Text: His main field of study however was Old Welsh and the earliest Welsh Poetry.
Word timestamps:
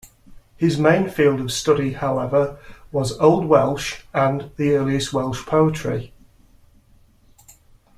His 0.57 0.79
main 0.79 1.09
field 1.11 1.39
of 1.39 1.51
study 1.51 1.93
however 1.93 2.57
was 2.91 3.19
Old 3.19 3.45
Welsh 3.45 4.01
and 4.15 4.49
the 4.55 4.71
earliest 4.73 5.13
Welsh 5.13 5.45
Poetry. 5.45 6.11